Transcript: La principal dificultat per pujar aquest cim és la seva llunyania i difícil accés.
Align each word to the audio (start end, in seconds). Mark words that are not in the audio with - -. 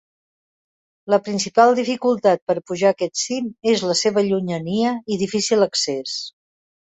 La 1.13 1.19
principal 1.27 1.73
dificultat 1.79 2.41
per 2.51 2.55
pujar 2.71 2.89
aquest 2.95 3.21
cim 3.25 3.53
és 3.73 3.85
la 3.91 3.97
seva 4.01 4.23
llunyania 4.31 4.95
i 5.17 5.19
difícil 5.25 5.67
accés. 5.69 6.17